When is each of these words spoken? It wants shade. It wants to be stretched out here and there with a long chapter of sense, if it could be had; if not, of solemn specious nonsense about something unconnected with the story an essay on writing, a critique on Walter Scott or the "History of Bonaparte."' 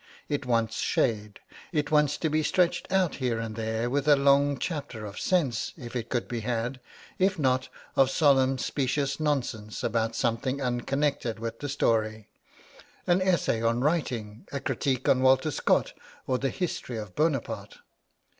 It 0.27 0.47
wants 0.47 0.79
shade. 0.79 1.41
It 1.71 1.91
wants 1.91 2.17
to 2.17 2.27
be 2.31 2.41
stretched 2.41 2.91
out 2.91 3.13
here 3.17 3.37
and 3.37 3.55
there 3.55 3.87
with 3.87 4.07
a 4.07 4.15
long 4.15 4.57
chapter 4.57 5.05
of 5.05 5.19
sense, 5.19 5.73
if 5.77 5.95
it 5.95 6.09
could 6.09 6.27
be 6.27 6.39
had; 6.39 6.79
if 7.19 7.37
not, 7.37 7.69
of 7.95 8.09
solemn 8.09 8.57
specious 8.57 9.19
nonsense 9.19 9.83
about 9.83 10.15
something 10.15 10.59
unconnected 10.59 11.37
with 11.37 11.59
the 11.59 11.69
story 11.69 12.29
an 13.05 13.21
essay 13.21 13.61
on 13.61 13.81
writing, 13.81 14.47
a 14.51 14.59
critique 14.59 15.07
on 15.07 15.21
Walter 15.21 15.51
Scott 15.51 15.93
or 16.25 16.39
the 16.39 16.49
"History 16.49 16.97
of 16.97 17.15
Bonaparte."' 17.15 17.77